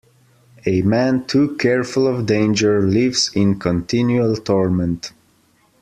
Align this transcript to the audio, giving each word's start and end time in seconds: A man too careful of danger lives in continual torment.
A 0.65 0.81
man 0.81 1.25
too 1.27 1.55
careful 1.57 2.07
of 2.07 2.25
danger 2.25 2.81
lives 2.81 3.29
in 3.35 3.59
continual 3.59 4.35
torment. 4.35 5.13